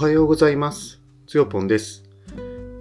[0.00, 1.00] はようございます。
[1.26, 2.04] つよぽんです、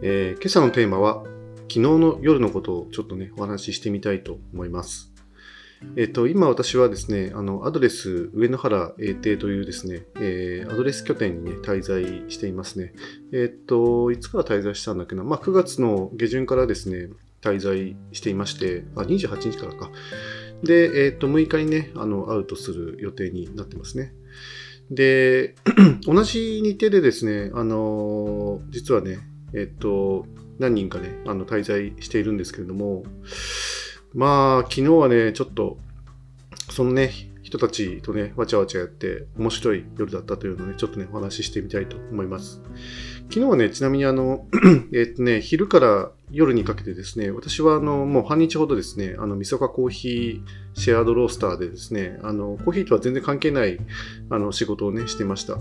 [0.04, 1.24] えー今朝のテーマは、
[1.62, 5.12] 昨日の夜のことをちょっとね、お話ししてみたいと思います。
[5.96, 12.94] えっ、と、今私はですね、あの、アドレス上野原英邸というですね、えーアドレス拠点にね、滞在していますね。
[13.34, 17.10] えっ、と、いつから滞在したんだっけな、まあ、9月の下旬からですね、
[17.42, 19.90] 滞在していまして、あ、28日からか。
[20.62, 24.14] で、えっ、と、6日にね、あの、アウトする予定になってますね。
[24.92, 25.56] で、
[26.06, 29.20] 同じ日程でですね、あの実はね、
[29.54, 30.26] えっと、
[30.60, 33.04] 何人かね、あの、滞在しているんですけれども、
[34.14, 35.78] まあ、昨日はね、ちょっと、
[36.70, 37.12] そのね、
[37.44, 42.62] 人たちとね、わちゃわちゃやって、面白い夜だったというのをね、ちょっとね、お話ししてみたいと思います。
[43.30, 44.48] 昨日はね、ちなみにあの、
[44.94, 53.78] えっとね、昼から夜にかけてですね、私はあの、もう半日ほどですね、あの、みそかコーヒーシェアードロースターでですね、あの、コーヒーとは全然関係ない、
[54.30, 55.58] あの、仕事をね、してました。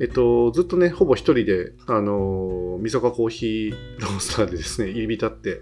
[0.00, 5.60] えっと、ずっとね、ほぼ一人で、あの、みそかコーヒーロースターでですね、入り浸って、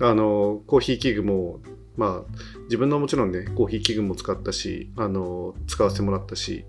[0.00, 1.60] あの、コーヒー器具も、
[1.96, 6.64] まあ、自分のもちろんね、コーヒー器具も使ったし、あの、使わせてもらったし、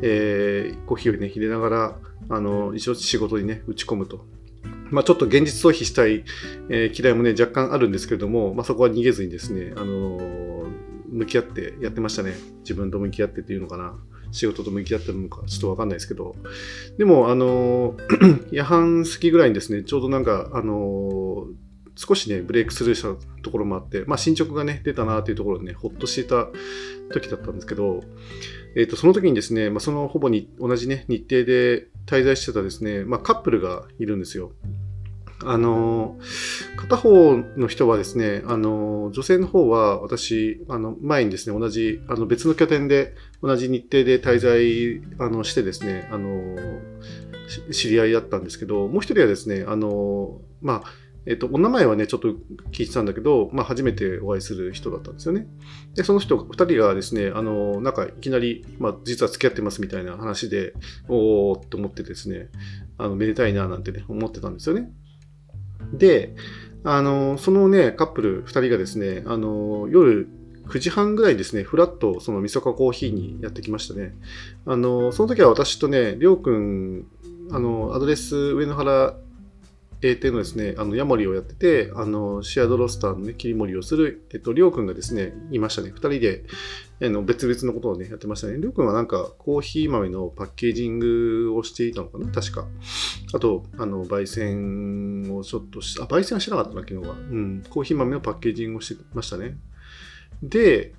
[0.00, 1.98] えーコーヒーをね、入れながら、
[2.30, 4.24] あの、一応仕事にね、打ち込むと。
[4.92, 6.24] まあ、ちょっと現実逃避したい、
[6.68, 10.20] えー嫌いもね、若干あるんですけれども、まあ、そこは逃げずにですね、あの
[11.08, 12.34] 向き合ってやってましたね。
[12.60, 13.94] 自分と向き合ってっていうのかな。
[14.32, 16.34] 仕事と向き合ってるのか、ちょっとわかんないですけど。
[16.96, 17.96] でも、あの
[18.50, 21.46] 夜半過ぎぐらいにですね、ちょうどなんか、あの
[21.94, 26.48] 少しね、ブレイクスルーしたところもあって、まあ、進捗がね、出たなというところでね、ほっとしていた
[27.12, 28.00] 時だったんですけど、
[28.74, 34.52] えっ、と、その時にですね、まあ、そのほぼに同じね、日程で滞在してたですね、まあ、カップルがいるんですよ。
[35.44, 36.18] あの
[36.76, 46.56] 片方の人はですね、あの女性の方は私、あの前にですね、同じあの別の拠点で同じ日程で滞在あのしてですね、あの
[47.70, 52.28] 知り合いだったんですけど、もう一人はですね、あのまあ、えっと、お名前はね、ちょっと
[52.72, 55.46] 聞いてたんだけど、まあ、初めてお会いする人だったんですよね。
[55.94, 60.74] で、その人、二人がですね、あの、なんかいきなり、まあ、実は付き合ってますみたいな話で、
[61.08, 62.48] おーって思ってですね、
[62.98, 64.90] あの、めでたいななんてね、思ってたんですよね。
[65.92, 66.34] で、
[66.84, 70.28] あの、そのね、カップル2人がですね、あの、夜
[70.68, 74.14] 9時半ぐらいですね、ふらっとそのみそかコーヒーにやってきましたね。
[74.66, 77.06] あの、その時は私とね、りょうくん、
[77.50, 79.14] あの、アドレス上野原
[80.02, 85.90] 英邸のですね、あの、ヤモリをやってて、あの、シアドロスターのね、切り盛りをする、えっと、りょうくんがですね、いましたね。
[85.90, 86.44] 二人で、
[87.00, 88.58] あの、別々のことをね、やってましたね。
[88.58, 92.26] りょうくんはなんか、コーヒー豆のパッケージングをしていたのかな？
[92.32, 92.66] 確か。
[93.32, 97.14] あと、あの、焙煎をちょっとし、あ、焙煎はしなかったな、昨日は。
[97.14, 99.56] うん、コーヒー豆のパッケージングをしてましたね。
[100.42, 100.94] で、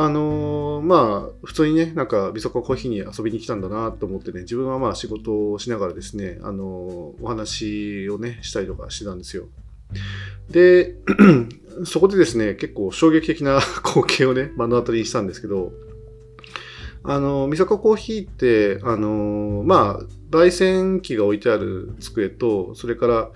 [0.00, 9.46] あのーまあ、普通にね、なんか、ビソココーヒーに遊びに来たんだなと思ってね、自分はまあ仕事をしながらですね、あのーお話をね、したりとかしてたんですよ。
[10.50, 10.94] で、
[11.84, 15.72] そこでですね、結構衝撃的な 光景をね、目の当たりにしたんですけど、
[17.02, 23.30] あの、みそかコーヒーって、あの、まあ、焙煎機が置いてある机と、それから、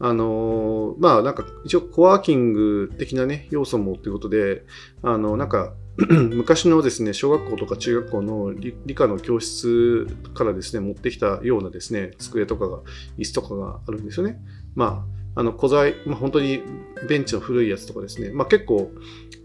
[0.00, 4.64] あの、まあ、なんか、一応コワーキング的なね、要素もということで、
[5.02, 5.74] あの、なんか、
[6.32, 12.78] 昔のですね、小学校とか中学校の理科の教室からですね、持ってきたようなですね、机とかが、
[13.18, 14.40] 椅子とかがあるんですよね。
[14.76, 15.04] ま
[15.34, 16.62] あ、あの、古材、まあ、本当に
[17.08, 18.92] ベンチの古いやつとかですね、まあ結構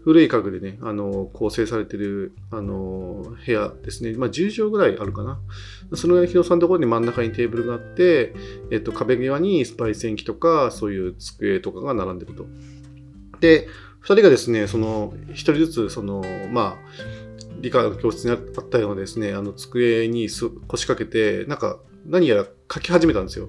[0.04, 4.12] 古い家具でね、あの、構成されてる、あの、部屋ですね。
[4.16, 5.40] まあ10畳ぐらいあるかな。
[5.94, 8.32] そのぐらい広さのところに真ん中にテーブルがあって、
[8.70, 12.46] えっと、壁際にスパイ洗機とか、そういう机とかが並んでると。
[13.40, 13.68] で、
[14.04, 16.22] 二人がですね、その、一人ずつ、その、
[16.52, 16.78] まあ、
[17.60, 23.48] 理科の教室にあったようなですね、あの、机に腰掛けて、なんか、何やら書き始めたんですよ。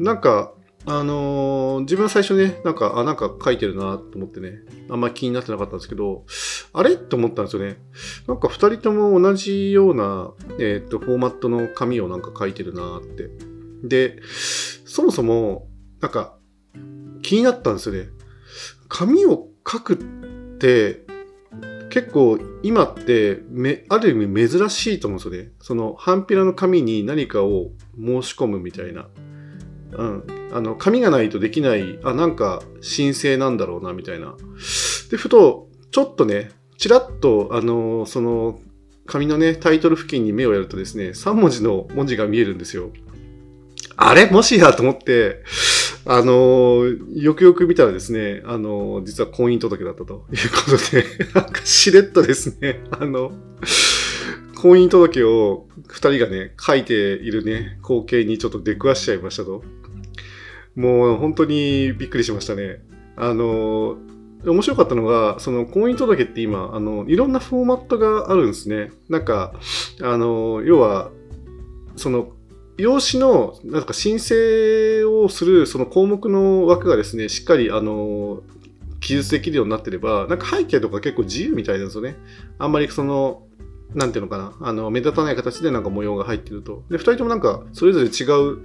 [0.00, 0.52] なんか、
[0.86, 6.24] あのー自分は最初ね、なんか、あ、なんか書いてるなと思ってね、あんま気になってなかったんですけど、
[6.72, 6.96] あれ？
[6.96, 7.78] と思ったんですよね。
[8.26, 13.30] なんか二人とも同じような、えっ、と、フォーマットの紙をなんか書いてるなって。
[13.84, 14.20] で、
[14.84, 15.68] そもそも、
[16.00, 16.34] なんか、
[17.22, 18.08] 気になったんですよね。
[18.88, 19.96] 紙を書くっ
[20.58, 21.04] て、
[21.90, 25.50] 結構今ってめ、ある意味珍しいと思うんですよね。
[25.60, 29.08] その、ハンピラの紙に何かを申し込むみたいな。
[29.92, 30.24] うん。
[30.52, 34.36] あの、紙がないとできない、あ、なんか申請なんだろうな、みたいな。
[35.10, 38.60] で、ふと、ちょっとね、ちらっと、あの、その、
[39.06, 42.92] 紙のね、タイトル付近に目をやるとですね、3文字の文字が見えるんですよ。
[43.96, 44.26] あれ？
[44.26, 44.72] もしや？
[44.72, 45.42] と思って、
[46.06, 51.04] あのよくよく見たらですね、あの実は婚姻届だったということで、
[51.34, 53.32] なんかしれっとですね、あの、
[54.56, 59.62] 婚姻届を2人がね、書いているね、光景にちょっと出くわしちゃいましたと。
[60.74, 62.82] もう本当にびっくりしましたね。
[63.16, 63.96] あの、
[64.46, 68.90] 面白かったのが、その婚姻届って今、あの、いろんなフォーマットがあるんですね。
[69.08, 69.52] なんか、
[70.00, 71.10] あの、要は、
[71.96, 72.32] その、
[72.80, 78.42] 用紙の、なんか申請をするその項目の枠がですね、しっかり、あの、
[79.00, 82.16] 記述できるようになってれば、なんか背景とか結構自由みたいなんですよね。
[82.58, 83.42] あんまりその、
[83.94, 86.84] なんていうのかな、あの、目立たない形でなんか模様が入ってると。
[86.90, 88.58] で、二人ともなんか、それぞれ違う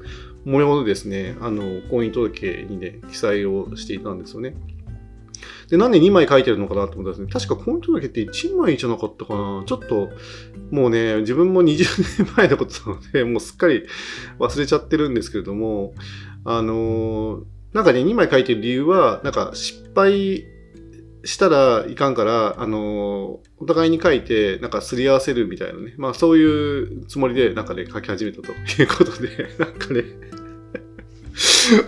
[0.46, 4.56] 模様でですね、あの、婚姻届にね、記載をしていたんですよね。
[5.70, 9.64] で、なんで2枚書いてるのかなと思ったらですね、確か婚姻届って1枚じゃなかったかな。
[9.66, 10.10] ちょっと、
[10.72, 13.86] もうね、自分も20年前のことなので、もうすっかり
[14.40, 15.94] 忘れちゃってるんですけれども、
[16.44, 20.46] あのー、なんかね、2枚書いてる理由は、なんか失敗
[21.24, 25.94] したらいかんから、あのー、お互いに書いて、なんかすり合わせるみたいなね。
[25.98, 30.04] まあそういうつもりで、なんかね、書き始めたということで、なんかね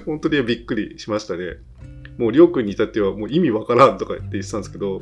[0.06, 1.57] 本当にびっくりしましたね。
[2.17, 5.01] もうりょうくんに至ってはもう意味わからんとかって言ってたんですけど、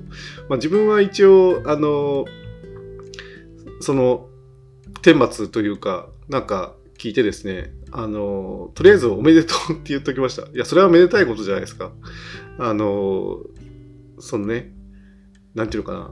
[0.49, 2.25] まあ自分は一応、あの、
[3.79, 4.29] その、
[5.01, 10.43] 天末というか、なんか聞いてですね、あの、とりあえずおめでとうって言っときました。
[10.43, 11.91] いや、それはめでたいことじゃないですか。
[12.57, 13.39] あの、
[14.19, 14.73] そのね、
[15.53, 16.11] なんていうのかな、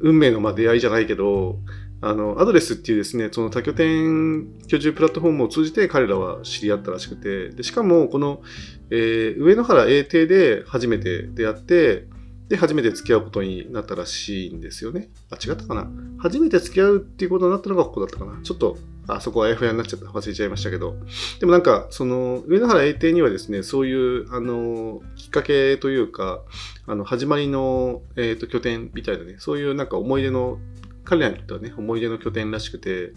[0.00, 1.58] 運命のまあ出会いじゃないけど、
[2.06, 8.42] あの、アドレスっていうですね、その多拠点居住プラットフォームを通じて彼らは知り合ったらしくて、でしかもこの、
[8.90, 12.06] えー、上野原英帝で初めて出会って、
[12.48, 15.08] で、初めて付き合うことになったらしいんですよね。
[15.30, 15.90] あ、違ったかな？
[16.18, 18.76] 初めて付き合うっていうことになったのがここだったかなちょっと、
[19.06, 20.06] あそこは F やになっちゃった。
[20.06, 20.94] 忘れちゃいましたけど。
[21.40, 26.42] でもなんか、その、上野原英帝にはですね、そういう、あの、きっかけというか、
[26.86, 30.58] あの、始まりの、えっ、ー、と、拠点みたいなね、そういうなんか思い出の
[31.04, 33.12] 彼らにとってはね、思い出の拠点らしくて、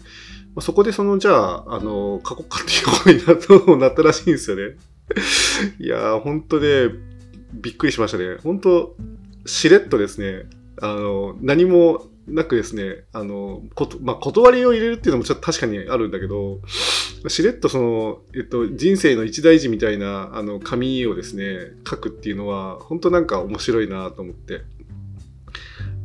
[0.54, 4.76] まあ、そこでその、じゃあ、あの、過去かっていうことになったらしいんですよね。
[5.80, 6.90] いやー、ほんとね、
[7.52, 8.36] びっくりしましたね。
[8.42, 8.96] 本当
[9.46, 10.44] しれっとですね、
[10.80, 16.60] あの、何もなくですね、あの、こと、まあ、断りを入れるっていうのもちょっと確かにあるんだけど、
[17.28, 24.60] しれっとその、えっと、人生の一大事みたいな、あの、紙をですね、書くっていうのは、本当なんか面白いなと思って。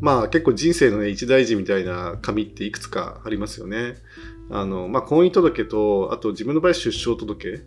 [0.04, 3.96] まあ結構人生のね、一大事みたいな紙っていくつかありますよね。
[4.52, 7.62] あの、まあ婚姻届と、あと自分の場合出生届。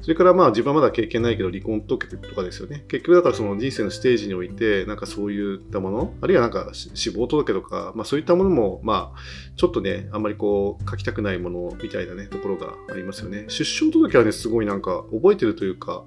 [0.00, 2.84] それからまあ自分はまだ経験ないけど離婚届とかですよね。
[2.86, 9.20] 結局だからその人生のステージにおいて、なんかそういったもの、あるいはなんか死亡届とか、まあそういったものも、まあ
[9.56, 13.46] ちょっとね、あんまりこう書きたくないものみたいなね、ところがありますよね。
[13.48, 16.04] 出生届はね、すごいなんか覚えてるというか、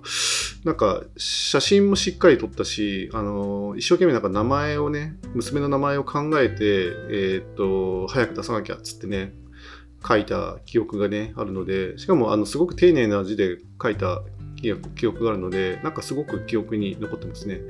[0.64, 6.56] なんか写真もしっかり撮ったし、あの、一生懸命なんか名前をね、娘の名前を考えて、
[7.10, 9.34] えー、っと、早く出さなきゃっつってね、
[10.08, 14.22] 書いた記憶がね、あるので、しかもあの、すごく丁寧な字で書いた
[14.96, 17.62] 記憶があるので、なんかすごく記憶に残ってますね。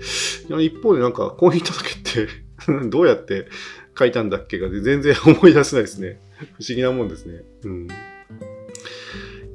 [0.61, 2.27] 一方でなんか婚姻届って
[2.89, 3.47] どうやって
[3.97, 6.21] 書いたんだっけが全然思い出せないですね。
[6.37, 7.43] 不思議なもんですね。
[7.63, 7.87] うん。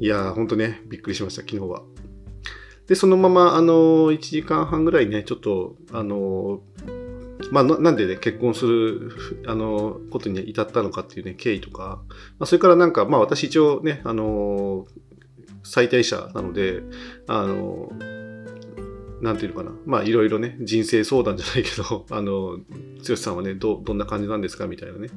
[0.00, 1.82] いやー、ほんとね、びっくりしました、昨日は。
[2.88, 6.60] で、そのまま、あの、1時間半ぐらいね、ちょっと、あの、
[7.52, 9.12] まあ、なんでね、結婚する、
[9.46, 12.02] あの、ことに至ったのかっていうね、経緯とか、
[12.38, 14.86] まあ、それからなんか、まあ、私一応ね、あの、
[15.62, 16.82] 最大者なので、
[17.26, 17.92] あの、
[19.20, 22.58] なんていうのかな、まあ、いろいろね、人生相談じゃないけど、 あの、
[23.06, 25.10] 剛さんはね、ど、どんな感じなんですかみたいなね、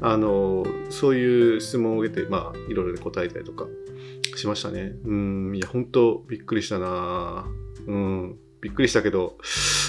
[0.00, 3.66] あの、そういう質問を受けて、まあ、いろいろ、答えたりとか。
[4.38, 4.92] しましたね。
[5.04, 7.46] うん、いや、本当びっくりしたな
[7.86, 9.38] うん、びっくりしたけど、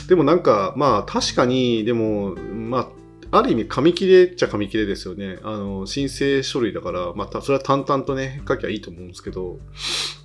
[0.08, 2.92] でもなんか、まあ、確かに、でも、ま
[3.32, 5.40] あ、ある意味、紙切れっちゃ紙切れですよね。
[5.44, 9.60] あの、申請書類だから、まあ、それは淡々とね、書きゃいいと思うんですけど、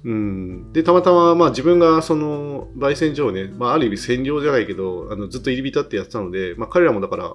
[0.04, 0.72] うん。
[0.72, 7.34] で、たまたま、まあ、自分が、その、焙煎所をね、まあ、ある意味占領じゃないけど、あの、ずっと入り浸ってやってたので、まあ、彼らもだから、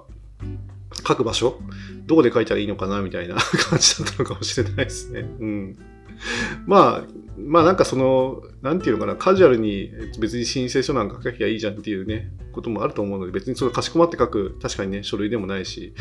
[1.06, 1.58] 書く場所？
[2.06, 3.02] どこで書いたらいいのかな？
[3.02, 3.34] みたいな
[3.68, 5.28] 感じだったのかもしれないですね。
[5.40, 5.78] うん。
[6.66, 7.04] まあ、
[7.38, 15.94] まあなんかその、なんていうのかな、カジュアルに別に申請書なんか書きゃいいじゃんっていうね、こともあると思うので、別にそのかしこまって書く、確かにね、書類でもないし、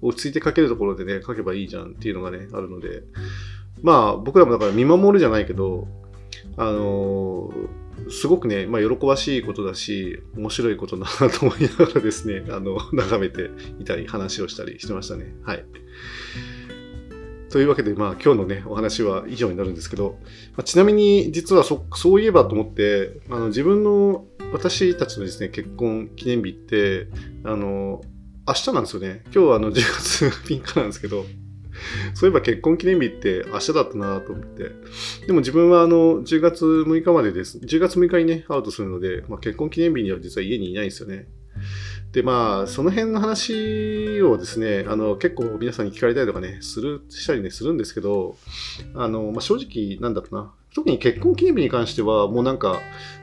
[0.00, 3.02] 落ち着いて書けるところでね、書けばいいじゃんっていうのがね、あるので、
[3.82, 5.88] まあ僕らもだから見守るじゃないけど、
[6.56, 13.50] あのー、すごくね、まあ、喜ばしいことだし、面白いことだなと思いながらですね、あの、眺めて
[13.80, 15.34] いたり、話をしたりしてましたね。
[15.42, 15.64] はい。
[17.54, 20.18] というわけで、まあ、今日のね、お話は以上になるんですけど、
[20.56, 27.06] まあ、ちなみに、実はそ、そういえばと思って、あの、自分の、私たちのですね、結婚記念日って、
[27.44, 28.02] あの、
[28.48, 29.22] 明日なんですよね。
[29.26, 31.24] 今日はあの10月3日なんですけど、
[32.14, 34.72] そういえば結婚記念日って明日だったなと思って。
[35.28, 37.58] でも自分はあの、10月6日までです。
[37.58, 41.28] 10月6日にね、アウトするので、まあ、結婚記念日には実は家にいないんですよね。
[42.14, 48.36] で、まあ、その辺の話をですね、あの、結構皆さんに聞かれたりとかね、する、したりね、するんですけど、
[48.94, 50.52] あの、まあ、正直、なんだろうな。
[50.76, 52.80] 特に結婚記念日に関しては、もうなんか、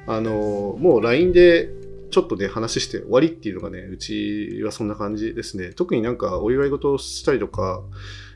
[0.07, 1.69] あの、もう LINE で
[2.11, 5.69] ちょっとね、話して終わりっていうのがね、うちはそんな感じですね。
[5.69, 7.81] 特になんかお祝い事をしたりとか、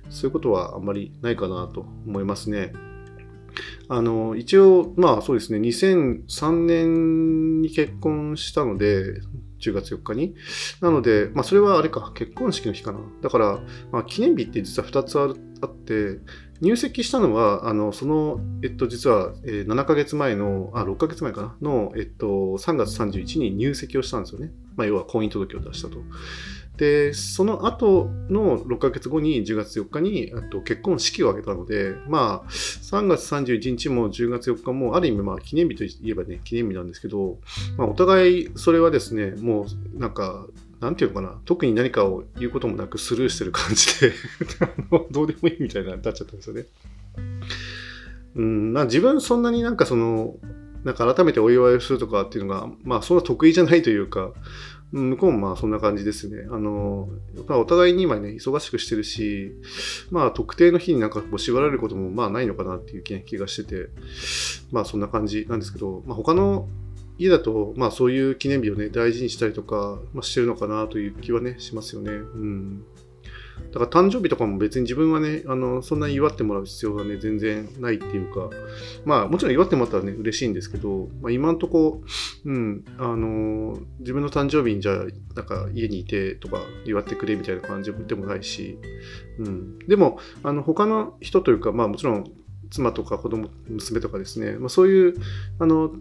[0.10, 2.72] そういうことはあんまりないかなと思いますね。
[3.90, 9.22] あの、一応、まあそうですね、2003年に結婚したので、
[9.70, 10.36] 10月4日に。
[10.82, 13.00] なので、まあそれはあれか、結婚式の日かな。
[13.22, 13.60] だから、
[13.92, 16.20] まあ記念日って実は2つあって、
[16.62, 24.52] 入籍したのは、あの、その、えっと、実は、えー、7ヶ月前の、あ、6ヶ月前かな、の、えっと、3月31日に入籍をしたんですよね。
[24.78, 25.98] まあ、要は婚姻届を出したと。
[26.78, 37.38] で、その後の6ヶ月後に10月4日にと結婚式を挙げたので、まあ、3月31日も10月4日も、ある意味、まあ、記念日といえばね、記念日なんですけど、
[37.78, 39.66] まあ、お互い、それはですね、も
[39.96, 40.48] う、なんか、
[40.82, 44.14] なんていうのかな、特に何かを言うこともなくスルーしてる感じで
[45.12, 46.66] どうでもいいみたいななっちゃったんですよね。
[48.36, 50.36] うん、まあ自分そんなになんかその、
[50.84, 54.34] なんか改めてお祝いをするとかっていうのが、まあそんな得意じゃないというか、
[54.92, 56.48] 向こうもまあそんな感じですね。
[56.50, 59.52] あの、やっぱお互いに今ね、忙しくしてるし、
[60.12, 63.90] まあ特定の日になんかこう縛られることもまあないのかなっていう気がしてて、
[64.72, 66.68] まあそんな感じなんですけど、まあ他の
[67.18, 72.12] 家だと、まあそういう記念日をね、大事にしたりとか、まあ、してるのかなという気はね、しますよね。
[72.12, 72.86] うん。
[73.72, 78.50] だから誕生日とかも別に自分はね、あの、そんなに祝ってもらう必要がね、全然ないっていうか、
[79.06, 82.02] まあもちろん祝ってもらったらね、嬉しいんですけど、まあ今んとこ、
[82.46, 84.96] うん、あの、自分の誕生日にじゃあ、
[85.36, 88.78] なんか家にいてとか祝ってくれみたいな感じでもないし、
[89.40, 89.80] うん。
[89.80, 92.32] でも、あの、他の人というか、まあもちろん
[92.70, 95.16] 妻とか子供、娘とかですね、まあそういう、
[95.60, 95.92] あの、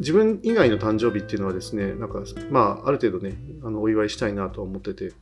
[0.00, 5.12] 自分以外の誕生日っていうのはですね、なんか、まあ、ある程度ね、あのお祝いしたいなとは思ってて、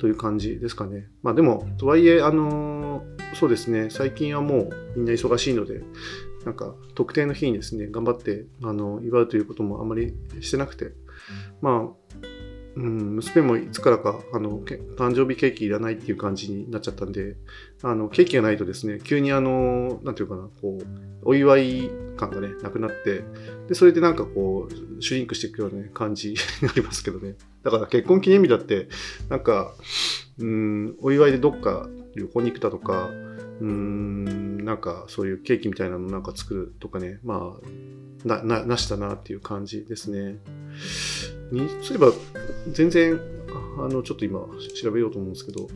[0.00, 1.08] という感じですかね。
[1.22, 5.82] まあでも、とはいえ、あのー、そうですね、最近はもうみんな忙しいので、
[6.44, 10.92] なんか特定の日にですね、頑張って、あの、祝うということもあまりしてなくて、
[11.60, 12.16] まあ、
[12.76, 17.36] うん、娘もいつからかあの誕生日ケーキいらないっていう感じになっちゃったんで
[17.82, 20.84] あのケーキがないとですね急にあのなんていうかなこう
[21.24, 23.24] お祝い感がねなくなって
[23.68, 27.34] でそれでなんかこうシュリンクしていくような、ね、感じになりますけどね。
[27.62, 28.88] だから結婚記念日だって
[29.28, 29.74] なんか
[30.38, 33.10] うんお祝いでどっか旅行に行くだとか
[33.60, 37.68] うんなんかそういうケーキみたいなのなんか作るとかねまあ
[38.24, 40.38] なななしたなっていう感じですね。
[41.50, 42.12] にそういえば、
[42.72, 43.18] 全然、
[43.78, 44.40] あの、ちょっと今
[44.80, 45.68] 調べようと思うんですけど、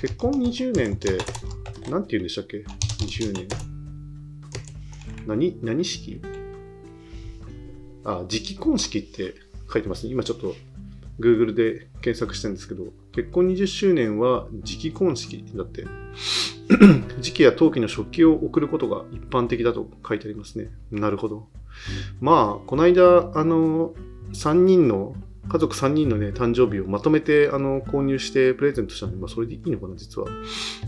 [0.00, 1.18] 結婚20年って、
[1.90, 2.64] なんて言うんでしたっけ
[3.04, 3.48] ?20 年。
[5.26, 6.20] 何、何式？
[8.04, 9.34] あ、時期婚式って
[9.72, 10.12] 書いてますね。
[10.12, 10.54] 今ちょっと
[11.20, 15.86] Google で検索したんですけど、結婚20周年は時期婚式だって。
[17.20, 20.70] 時期や陶器の食器を送ることが一般的だと書いてありますね。
[20.90, 21.48] なるほど。
[22.20, 23.94] まあ、この間、あの、
[24.32, 25.14] 3人の、
[25.48, 30.28] 家族3人のね、誕生日をまとめて、あの、購入してプレゼントしたんで、まあ、それでいいのかな、実は。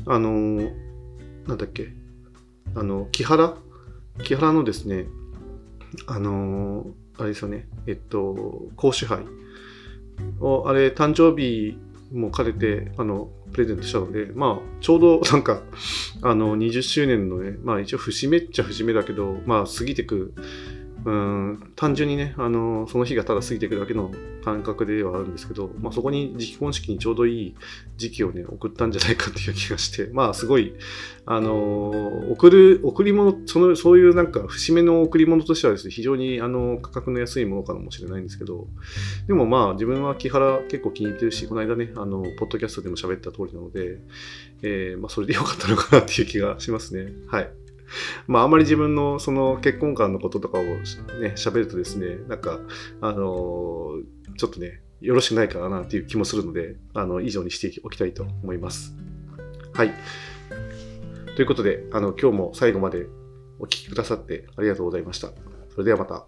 [0.07, 0.71] あの、
[1.47, 1.89] なんだっけ、
[2.75, 3.57] あの、木原？
[4.23, 5.07] 木原のですね、
[6.07, 6.87] あの、
[7.19, 9.25] あれですよね、えっと、講師杯。
[10.41, 11.77] を、あれ、誕生日
[12.13, 15.63] も兼ねて、あの、プレゼントしたので、まあ、ちょうど なんか、
[16.23, 20.35] あの、20周年のね、まあ一応節目っちゃ節目だけど、まあ過ぎてく
[21.07, 24.11] うん単純にねあのその日がただ過ぎていくだけの
[24.45, 27.55] 感覚ではあるんですけど、まあ、そこに時期婚式にちょうどいい
[27.97, 30.75] 時期をね送ったんじゃないかっていう気がして まあすごい
[31.25, 31.91] あの
[32.33, 38.67] 送る贈り物そのそういうなんか節目の贈り物としてはですね非常にあの価格の安いものかもしれないんですけど
[39.29, 44.01] でもまあ自分は木原結構気に入ってるしこの間ねあのポッドキャストでも喋った通りなので、
[44.63, 47.66] えーまあ、それでよかったのかなっていう気がしますねはい。
[48.27, 50.81] まあ、あまり自分のその結婚観のこととかをね、
[51.37, 52.61] 喋るとですね、なんか、
[53.01, 58.95] あのー、ちょっとね、よろしくないかなっていう気もするので、あの、以上にしておきたいと思います。
[59.73, 59.93] はい。
[61.37, 63.07] ということで、あの、今日も最後まで
[63.59, 65.33] お聴きくださってありがとうございました。
[65.71, 66.27] それではまた。